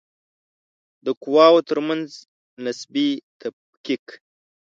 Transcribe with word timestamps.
د 1.05 1.07
قواوو 1.21 1.65
ترمنځ 1.69 2.07
نسبي 2.65 3.09
تفکیک 3.41 4.05